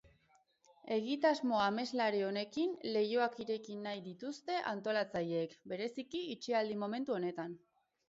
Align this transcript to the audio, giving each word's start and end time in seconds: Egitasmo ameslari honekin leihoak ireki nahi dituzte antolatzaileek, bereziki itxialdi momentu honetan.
Egitasmo 0.95 1.59
ameslari 1.65 2.23
honekin 2.29 2.73
leihoak 2.97 3.39
ireki 3.47 3.77
nahi 3.85 4.03
dituzte 4.09 4.59
antolatzaileek, 4.75 5.57
bereziki 5.75 6.27
itxialdi 6.37 6.85
momentu 6.87 7.21
honetan. 7.23 7.59